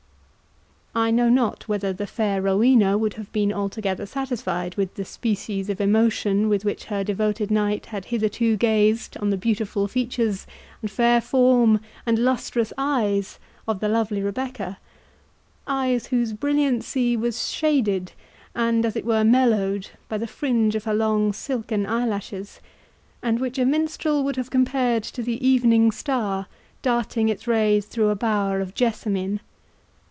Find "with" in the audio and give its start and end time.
4.75-4.95, 6.49-6.65